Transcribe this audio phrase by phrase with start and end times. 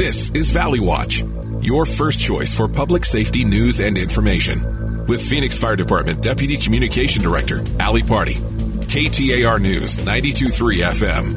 [0.00, 1.24] This is Valley Watch,
[1.60, 5.04] your first choice for public safety news and information.
[5.04, 8.36] With Phoenix Fire Department Deputy Communication Director, Ali Pardi.
[8.88, 11.34] KTAR News, 923 FM.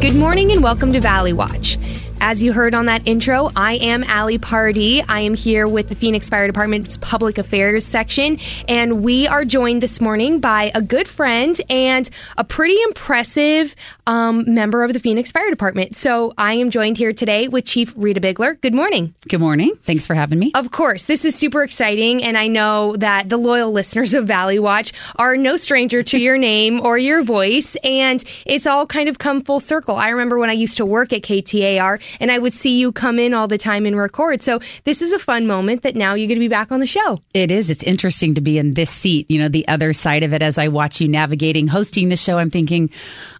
[0.00, 1.76] Good morning and welcome to Valley Watch.
[2.20, 5.04] As you heard on that intro, I am Ali Pardi.
[5.08, 9.82] I am here with the Phoenix Fire Department's Public Affairs section, and we are joined
[9.82, 13.74] this morning by a good friend and a pretty impressive
[14.08, 15.94] um, member of the Phoenix Fire Department.
[15.94, 18.60] So I am joined here today with Chief Rita Bigler.
[18.60, 19.14] Good morning.
[19.28, 19.78] Good morning.
[19.84, 20.50] Thanks for having me.
[20.54, 24.58] Of course, this is super exciting, and I know that the loyal listeners of Valley
[24.58, 29.18] Watch are no stranger to your name or your voice, and it's all kind of
[29.18, 29.94] come full circle.
[29.96, 33.18] I remember when I used to work at KTAR and I would see you come
[33.18, 34.42] in all the time and record.
[34.42, 36.86] So this is a fun moment that now you're going to be back on the
[36.86, 37.20] show.
[37.34, 37.70] It is.
[37.70, 40.58] It's interesting to be in this seat, you know, the other side of it as
[40.58, 42.38] I watch you navigating, hosting the show.
[42.38, 42.90] I'm thinking,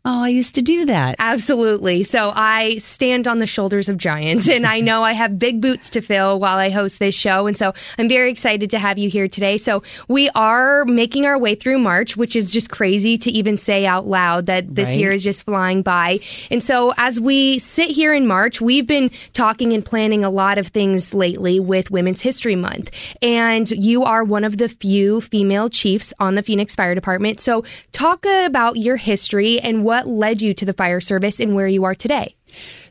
[0.04, 1.16] oh, I used to do that.
[1.18, 2.02] Absolutely.
[2.04, 5.90] So I stand on the shoulders of giants and I know I have big boots
[5.90, 7.46] to fill while I host this show.
[7.46, 9.58] And so I'm very excited to have you here today.
[9.58, 13.86] So we are making our way through March, which is just crazy to even say
[13.86, 14.98] out loud that this Right.
[14.98, 16.20] year is just flying by.
[16.50, 20.58] And so as we sit here in March, we've been talking and planning a lot
[20.58, 22.90] of things lately with Women's History Month.
[23.22, 27.40] And you are one of the few female chiefs on the Phoenix Fire Department.
[27.40, 31.68] So talk about your history and what led you to the fire service and where
[31.68, 32.34] you are today.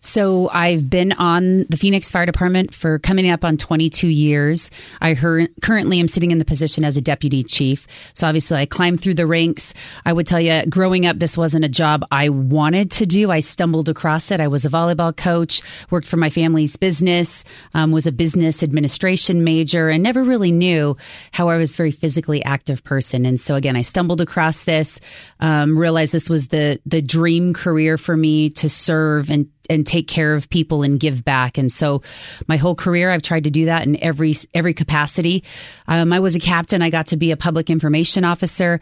[0.01, 4.69] So I've been on the Phoenix Fire Department for coming up on 22 years.
[5.01, 7.87] I currently am sitting in the position as a deputy chief.
[8.13, 9.73] So obviously I climbed through the ranks.
[10.05, 13.31] I would tell you, growing up, this wasn't a job I wanted to do.
[13.31, 14.39] I stumbled across it.
[14.39, 19.43] I was a volleyball coach, worked for my family's business, um, was a business administration
[19.43, 20.97] major, and never really knew
[21.31, 23.25] how I was a very physically active person.
[23.25, 24.99] And so again, I stumbled across this,
[25.39, 30.07] um, realized this was the the dream career for me to serve and and take
[30.07, 31.57] care of people and give back.
[31.57, 32.01] And so
[32.47, 35.43] my whole career, I've tried to do that in every every capacity.
[35.87, 36.81] Um, I was a captain.
[36.81, 38.79] I got to be a public information officer.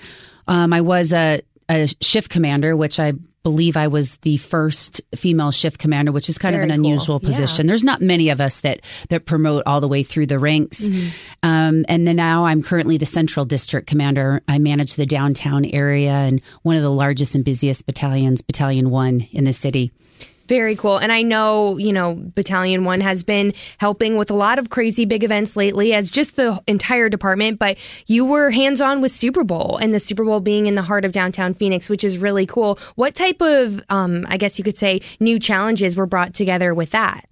[0.47, 5.51] Um, I was a, a shift commander, which I believe I was the first female
[5.51, 6.85] shift commander, which is kind Very of an cool.
[6.87, 7.27] unusual Yeah.
[7.29, 7.67] position.
[7.67, 10.87] There's not many of us that that promote all the way through the ranks.
[11.43, 14.41] Um, and then now I'm currently the Central District Commander.
[14.47, 19.27] I manage the downtown area and one of the largest and busiest battalions, Battalion One
[19.31, 19.91] in the city.
[20.47, 20.97] Very cool.
[20.97, 25.05] And I know, you know, Battalion 1 has been helping with a lot of crazy
[25.05, 29.43] big events lately as just the entire department, but you were hands on with Super
[29.43, 32.45] Bowl and the Super Bowl being in the heart of downtown Phoenix, which is really
[32.45, 32.77] cool.
[32.93, 36.91] What type of, um, I guess you could say, new challenges were brought together with
[36.91, 37.27] that?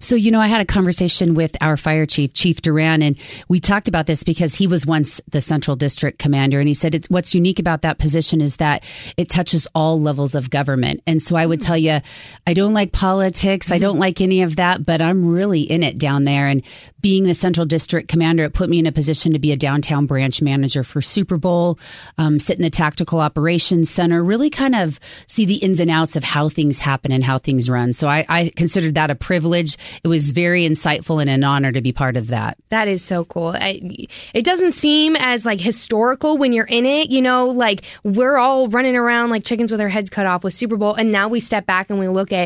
[0.00, 3.18] So, you know, I had a conversation with our fire chief, Chief Duran, and
[3.48, 6.58] we talked about this because he was once the Central District Commander.
[6.58, 8.82] And he said it's, what's unique about that position is that
[9.16, 11.00] it touches all levels of government.
[11.06, 12.00] And so I would tell you,
[12.46, 13.70] I don't like politics.
[13.70, 16.48] I don't like any of that, but I'm really in it down there.
[16.48, 16.62] And
[17.02, 20.06] being the Central District Commander, it put me in a position to be a downtown
[20.06, 21.78] branch manager for Super Bowl,
[22.16, 26.16] um, sit in the Tactical Operations Center, really kind of see the ins and outs
[26.16, 27.92] of how things happen and how things run.
[27.92, 29.76] So I, I considered that a privilege.
[30.02, 32.56] It was very insightful and an honor to be part of that.
[32.70, 33.48] That is so cool.
[33.48, 38.38] I, it doesn't seem as like historical when you're in it, you know, like we're
[38.38, 41.28] all running around like chickens with our heads cut off with Super Bowl and now
[41.28, 42.45] we step back and we look at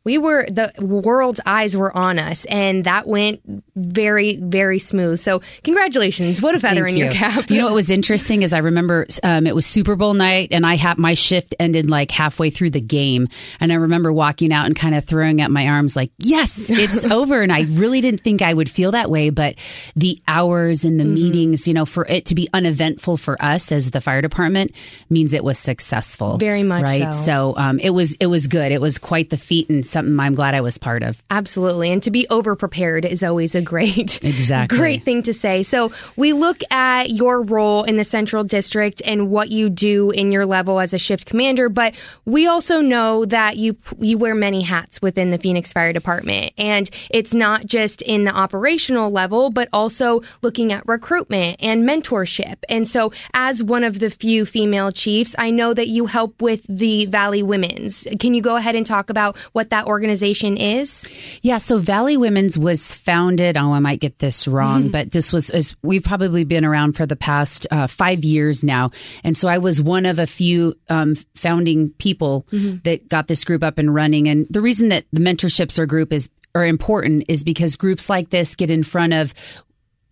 [0.03, 3.39] we were the world's eyes were on us and that went
[3.75, 5.19] very very smooth.
[5.19, 6.41] So, congratulations.
[6.41, 7.05] What a feather Thank in you.
[7.05, 7.49] your cap.
[7.51, 10.65] You know what was interesting is I remember um, it was Super Bowl night, and
[10.65, 13.27] I had my shift ended like halfway through the game,
[13.59, 17.05] and I remember walking out and kind of throwing up my arms like, "Yes, it's
[17.11, 19.55] over!" And I really didn't think I would feel that way, but
[19.95, 21.13] the hours and the Mm-hmm.
[21.15, 24.71] meetings, you know, for it to be uneventful for us as the fire department
[25.09, 26.37] means it was successful.
[26.37, 27.13] Very much right.
[27.13, 27.53] so.
[27.57, 28.71] um, it was it was good.
[28.71, 31.21] It was quite the feat and something I'm glad I was part of.
[31.29, 31.91] Absolutely.
[31.91, 34.77] And to be over prepared is always a great Exactly.
[34.77, 35.63] great thing to say.
[35.63, 40.31] So we look at your role in the central district and what you do in
[40.31, 41.93] your level as a shift commander, but
[42.25, 46.53] we also know that you you wear many hats within the Phoenix Fire Department.
[46.57, 52.57] And it's not just in the operational level, but also looking at recruitment and mentorship.
[52.69, 56.61] And so as one of the few female chiefs, I know that you help with
[56.69, 58.07] the Valley Women's.
[58.19, 61.03] Can you go ahead and talk about what that organization is?
[61.41, 63.57] Yeah, so Valley Women's was founded.
[63.57, 67.05] Oh, I might get this wrong, but this was is we've probably been around for
[67.05, 68.91] the past uh, five years now,
[69.23, 72.45] and so I was one of a few um, founding people
[72.83, 74.27] that got this group up and running.
[74.27, 78.29] And the reason that the mentorships or group is are important is because groups like
[78.29, 79.33] this get in front of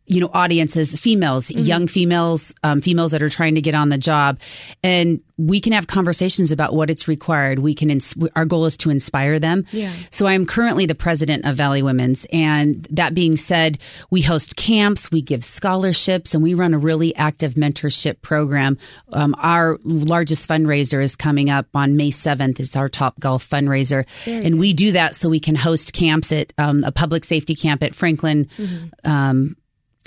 [0.09, 1.63] you know, audiences, females, mm-hmm.
[1.63, 4.39] young females, um, females that are trying to get on the job.
[4.83, 7.59] And we can have conversations about what it's required.
[7.59, 9.65] We can, ins- our goal is to inspire them.
[9.71, 9.93] Yeah.
[10.09, 12.25] So I'm currently the president of Valley Women's.
[12.33, 13.77] And that being said,
[14.09, 18.79] we host camps, we give scholarships, and we run a really active mentorship program.
[19.13, 22.59] Um, our largest fundraiser is coming up on May 7th.
[22.59, 24.09] is our Top Golf fundraiser.
[24.25, 24.59] Very and good.
[24.59, 27.93] we do that so we can host camps at um, a public safety camp at
[27.93, 28.49] Franklin.
[28.57, 29.37] Mm-hmm.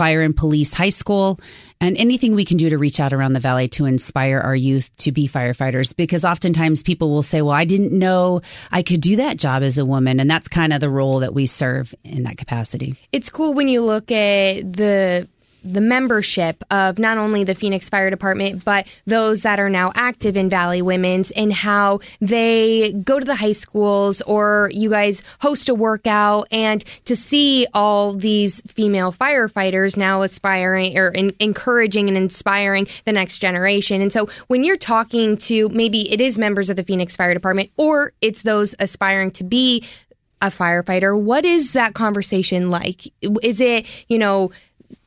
[0.02, 1.38] Fire and Police High School,
[1.80, 4.90] and anything we can do to reach out around the valley to inspire our youth
[4.96, 5.94] to be firefighters.
[5.94, 8.40] Because oftentimes people will say, Well, I didn't know
[8.72, 10.18] I could do that job as a woman.
[10.18, 12.96] And that's kind of the role that we serve in that capacity.
[13.12, 15.28] It's cool when you look at the
[15.64, 20.36] the membership of not only the Phoenix Fire Department, but those that are now active
[20.36, 25.68] in Valley Women's and how they go to the high schools or you guys host
[25.68, 32.16] a workout and to see all these female firefighters now aspiring or in, encouraging and
[32.16, 34.00] inspiring the next generation.
[34.00, 37.70] And so when you're talking to maybe it is members of the Phoenix Fire Department
[37.76, 39.84] or it's those aspiring to be
[40.40, 43.06] a firefighter, what is that conversation like?
[43.42, 44.50] Is it, you know,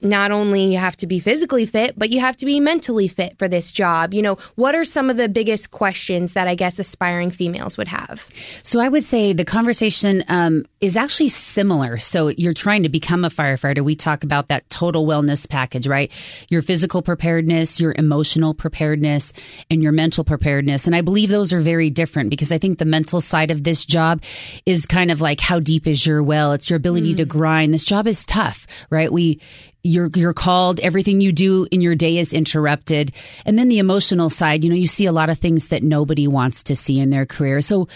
[0.01, 3.37] not only you have to be physically fit, but you have to be mentally fit
[3.37, 4.13] for this job.
[4.13, 7.87] You know, what are some of the biggest questions that I guess aspiring females would
[7.87, 8.25] have?
[8.63, 11.97] So I would say the conversation um, is actually similar.
[11.97, 13.83] So you're trying to become a firefighter.
[13.83, 16.11] We talk about that total wellness package, right?
[16.49, 19.33] Your physical preparedness, your emotional preparedness,
[19.69, 20.87] and your mental preparedness.
[20.87, 23.85] And I believe those are very different because I think the mental side of this
[23.85, 24.21] job
[24.65, 26.53] is kind of like how deep is your well?
[26.53, 27.17] It's your ability mm.
[27.17, 27.73] to grind.
[27.73, 29.11] This job is tough, right?
[29.11, 29.39] We
[29.85, 33.13] you're you're called everything you do in your day is interrupted.
[33.45, 36.27] And then the emotional side you know you see a lot of things that nobody
[36.27, 37.61] wants to see in their career.
[37.61, 37.87] So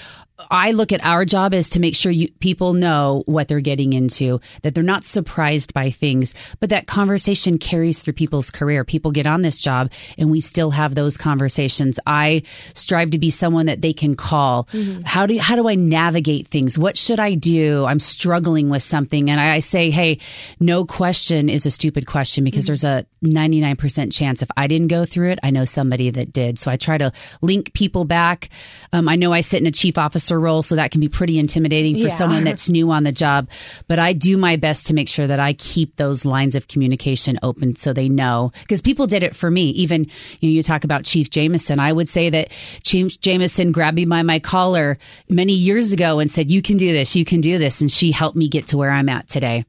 [0.49, 3.93] I look at our job as to make sure you, people know what they're getting
[3.93, 8.83] into, that they're not surprised by things, but that conversation carries through people's career.
[8.83, 11.99] People get on this job and we still have those conversations.
[12.05, 12.43] I
[12.73, 14.65] strive to be someone that they can call.
[14.65, 15.01] Mm-hmm.
[15.03, 16.77] How do, how do I navigate things?
[16.77, 17.85] What should I do?
[17.85, 19.29] I'm struggling with something.
[19.29, 20.19] And I, I say, Hey,
[20.59, 22.85] no question is a stupid question because mm-hmm.
[22.87, 26.57] there's a 99% chance if I didn't go through it, I know somebody that did.
[26.57, 27.11] So I try to
[27.41, 28.49] link people back.
[28.93, 29.97] Um, I know I sit in a chief
[30.29, 32.09] officer role, so that can be pretty intimidating for yeah.
[32.09, 33.49] someone that's new on the job.
[33.87, 37.39] But I do my best to make sure that I keep those lines of communication
[37.41, 38.51] open so they know.
[38.61, 39.69] Because people did it for me.
[39.71, 40.05] Even
[40.39, 41.79] you know, you talk about Chief Jameson.
[41.79, 42.51] I would say that
[42.83, 44.97] Chief Jameson grabbed me by my collar
[45.27, 47.15] many years ago and said, "You can do this.
[47.15, 49.65] You can do this," and she helped me get to where I'm at today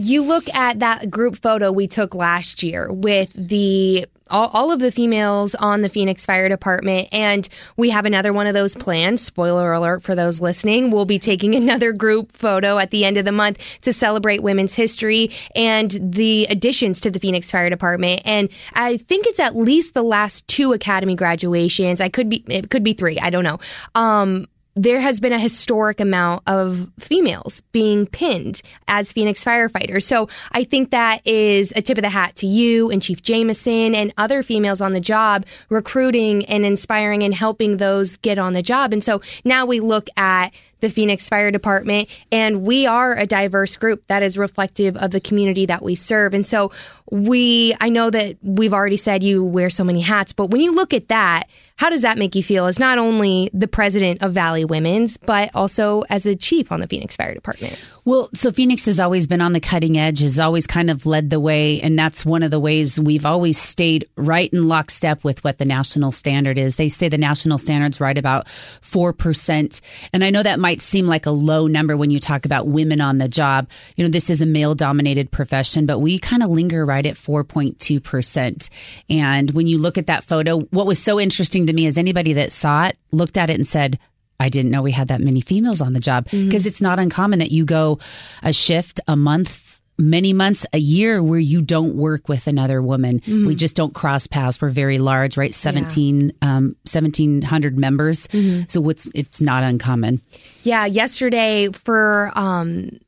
[0.00, 4.78] you look at that group photo we took last year with the all, all, of
[4.78, 7.08] the females on the Phoenix Fire Department.
[7.10, 9.18] And we have another one of those planned.
[9.18, 10.90] Spoiler alert for those listening.
[10.90, 14.72] We'll be taking another group photo at the end of the month to celebrate women's
[14.72, 18.22] history and the additions to the Phoenix Fire Department.
[18.24, 22.00] And I think it's at least the last two academy graduations.
[22.00, 23.18] I could be, it could be three.
[23.18, 23.58] I don't know.
[23.96, 24.46] Um,
[24.80, 30.04] there has been a historic amount of females being pinned as Phoenix firefighters.
[30.04, 33.94] So I think that is a tip of the hat to you and Chief Jameson
[33.94, 38.62] and other females on the job, recruiting and inspiring and helping those get on the
[38.62, 38.94] job.
[38.94, 40.50] And so now we look at
[40.80, 45.20] the Phoenix Fire Department, and we are a diverse group that is reflective of the
[45.20, 46.34] community that we serve.
[46.34, 46.72] And so
[47.10, 50.72] we, I know that we've already said you wear so many hats, but when you
[50.72, 51.48] look at that,
[51.80, 55.50] how does that make you feel as not only the president of Valley Women's, but
[55.54, 57.82] also as a chief on the Phoenix Fire Department?
[58.04, 61.30] Well, so Phoenix has always been on the cutting edge, has always kind of led
[61.30, 61.80] the way.
[61.80, 65.64] And that's one of the ways we've always stayed right in lockstep with what the
[65.64, 66.76] national standard is.
[66.76, 68.46] They say the national standard's right about
[68.82, 69.80] 4%.
[70.12, 73.00] And I know that might seem like a low number when you talk about women
[73.00, 73.68] on the job.
[73.96, 77.14] You know, this is a male dominated profession, but we kind of linger right at
[77.14, 78.68] 4.2%.
[79.08, 82.34] And when you look at that photo, what was so interesting to me is anybody
[82.34, 83.98] that saw it looked at it and said,
[84.38, 86.68] I didn't know we had that many females on the job because mm-hmm.
[86.68, 87.98] it's not uncommon that you go
[88.42, 89.69] a shift, a month,
[90.00, 93.20] many months, a year where you don't work with another woman.
[93.20, 93.46] Mm-hmm.
[93.46, 94.60] We just don't cross paths.
[94.60, 95.54] We're very large, right?
[95.54, 96.32] 17, yeah.
[96.56, 98.26] um, 1700 members.
[98.28, 98.64] Mm-hmm.
[98.68, 100.20] So it's, it's not uncommon.
[100.62, 100.86] Yeah.
[100.86, 102.98] Yesterday for, um,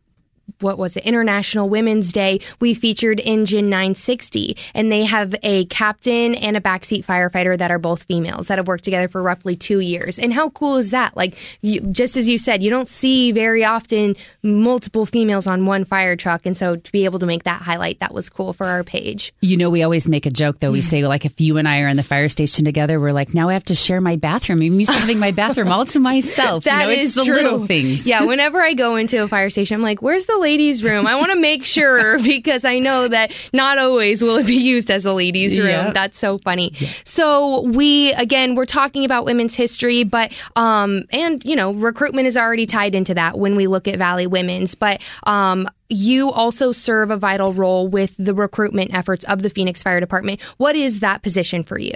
[0.61, 6.35] what was it, International Women's Day, we featured Engine 960, and they have a captain
[6.35, 9.81] and a backseat firefighter that are both females that have worked together for roughly two
[9.81, 10.19] years.
[10.19, 11.17] And how cool is that?
[11.17, 15.85] Like, you, just as you said, you don't see very often multiple females on one
[15.85, 18.67] fire truck, and so to be able to make that highlight, that was cool for
[18.67, 19.35] our page.
[19.41, 20.71] You know, we always make a joke though.
[20.73, 23.35] We say like, if you and I are in the fire station together, we're like,
[23.35, 24.63] now I have to share my bathroom.
[24.63, 26.65] I'm used to having my bathroom all to myself.
[26.65, 27.35] that you know, is the true.
[27.35, 28.07] little things.
[28.07, 30.63] Yeah, whenever I go into a fire station, I'm like, where's the lady?
[30.63, 31.07] ladies' room.
[31.07, 34.91] I want to make sure because I know that not always will it be used
[34.91, 35.69] as a ladies' room.
[35.69, 35.93] Yeah.
[35.93, 36.75] That's so funny.
[37.05, 42.37] So we again we're talking about women's history, but um and you know recruitment is
[42.37, 47.11] already tied into that when we look at Valley Women's, but um you also serve
[47.11, 50.41] a vital role with the recruitment efforts of the Phoenix Fire Department.
[50.57, 51.93] What is that position for you?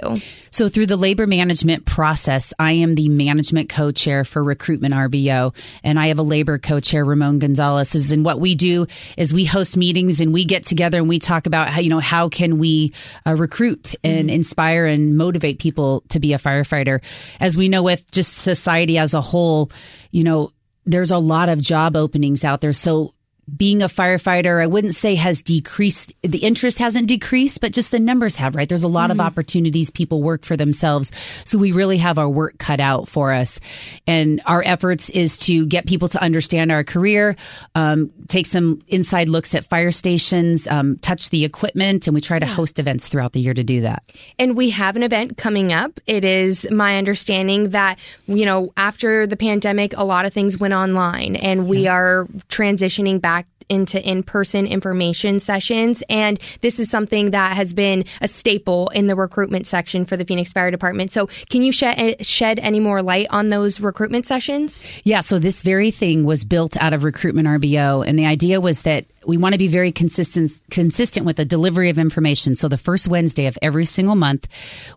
[0.51, 5.55] So, through the labor management process, I am the management co chair for Recruitment RBO,
[5.83, 8.11] and I have a labor co chair, Ramon Gonzalez.
[8.11, 8.87] And what we do
[9.17, 11.99] is we host meetings and we get together and we talk about how, you know,
[11.99, 12.93] how can we
[13.25, 17.01] uh, recruit and inspire and motivate people to be a firefighter.
[17.39, 19.71] As we know, with just society as a whole,
[20.11, 20.51] you know,
[20.85, 22.73] there's a lot of job openings out there.
[22.73, 23.13] So,
[23.55, 26.13] being a firefighter, I wouldn't say has decreased.
[26.21, 28.67] The interest hasn't decreased, but just the numbers have, right?
[28.67, 29.89] There's a lot of opportunities.
[29.89, 31.11] People work for themselves.
[31.45, 33.59] So we really have our work cut out for us.
[34.05, 37.37] And our efforts is to get people to understand our career,
[37.73, 42.39] um, take some inside looks at fire stations, um, touch the equipment, and we try
[42.39, 44.03] to host events throughout the year to do that.
[44.37, 45.99] And we have an event coming up.
[46.05, 50.73] It is my understanding that, you know, after the pandemic, a lot of things went
[50.73, 53.36] online and we are transitioning back
[53.69, 59.15] into in-person information sessions and this is something that has been a staple in the
[59.15, 61.11] recruitment section for the Phoenix Fire Department.
[61.11, 64.83] So, can you shed shed any more light on those recruitment sessions?
[65.03, 68.83] Yeah, so this very thing was built out of Recruitment RBO, and the idea was
[68.83, 72.55] that we want to be very consistent consistent with the delivery of information.
[72.55, 74.47] So the first Wednesday of every single month,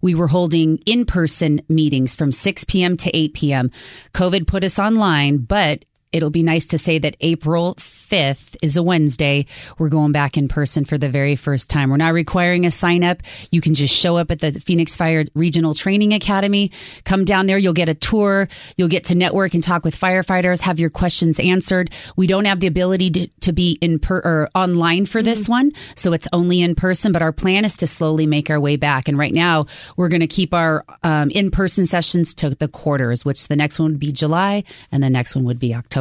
[0.00, 2.96] we were holding in-person meetings from 6 p.m.
[2.98, 3.70] to 8 p.m.
[4.14, 8.82] COVID put us online, but it'll be nice to say that April 5th is a
[8.82, 9.46] Wednesday.
[9.78, 11.90] We're going back in person for the very first time.
[11.90, 13.22] We're not requiring a sign up.
[13.50, 16.72] You can just show up at the Phoenix Fire Regional Training Academy.
[17.04, 17.58] Come down there.
[17.58, 18.48] You'll get a tour.
[18.76, 21.90] You'll get to network and talk with firefighters, have your questions answered.
[22.16, 25.72] We don't have the ability to, to be in per, or online for this one.
[25.94, 29.06] So it's only in person, but our plan is to slowly make our way back.
[29.06, 33.24] And right now we're going to keep our um, in person sessions to the quarters,
[33.24, 35.99] which the next one would be July and the next one would be October.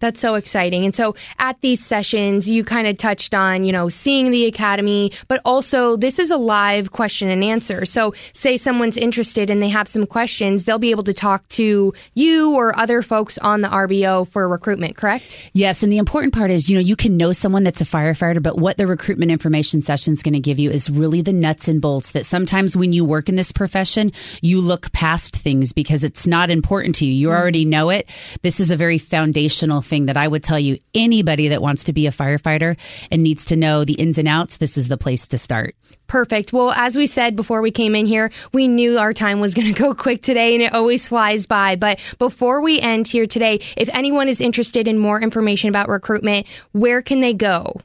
[0.00, 0.84] That's so exciting.
[0.84, 5.12] And so at these sessions, you kind of touched on, you know, seeing the academy,
[5.26, 7.84] but also this is a live question and answer.
[7.84, 11.92] So say someone's interested and they have some questions, they'll be able to talk to
[12.14, 15.50] you or other folks on the RBO for recruitment, correct?
[15.52, 18.42] Yes, and the important part is, you know, you can know someone that's a firefighter,
[18.42, 21.66] but what the recruitment information session is going to give you is really the nuts
[21.66, 24.12] and bolts that sometimes when you work in this profession,
[24.42, 27.12] you look past things because it's not important to you.
[27.12, 27.36] You mm-hmm.
[27.36, 28.08] already know it.
[28.42, 29.37] This is a very foundational
[29.82, 32.76] thing that I would tell you anybody that wants to be a firefighter
[33.10, 35.74] and needs to know the ins and outs, this is the place to start.
[36.08, 36.52] Perfect.
[36.52, 39.72] Well, as we said before we came in here, we knew our time was going
[39.72, 41.76] to go quick today and it always flies by.
[41.76, 46.46] But before we end here today, if anyone is interested in more information about recruitment,
[46.72, 47.80] where can they go?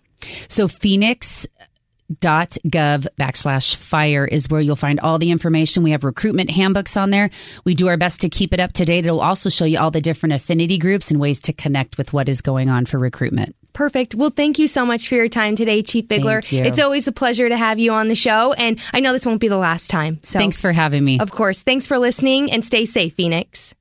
[0.48, 1.46] So Phoenix
[2.22, 5.84] gov backslash fire is where you'll find all the information.
[5.84, 7.30] We have recruitment handbooks on there.
[7.64, 9.06] We do our best to keep it up to date.
[9.06, 12.30] It'll also show you all the different affinity groups and ways to connect with what
[12.30, 13.56] is going on for recruitment.
[13.74, 14.14] Perfect.
[14.14, 16.44] Well, thank you so much for your time today, Chief Bigler.
[16.52, 19.42] It's always a pleasure to have you on the show, and I know this won't
[19.42, 20.20] be the last time.
[20.24, 21.20] So, Thanks for having me.
[21.20, 23.74] of course, thanks for listening and stay safe, Phoenix.